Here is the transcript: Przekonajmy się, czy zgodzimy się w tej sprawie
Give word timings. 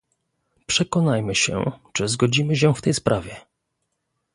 Przekonajmy 0.67 1.35
się, 1.35 1.71
czy 1.93 2.07
zgodzimy 2.07 2.55
się 2.55 2.73
w 2.75 2.81
tej 2.81 2.93
sprawie 2.93 3.35